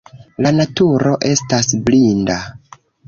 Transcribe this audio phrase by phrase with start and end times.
[0.45, 2.39] La naturo estas blinda.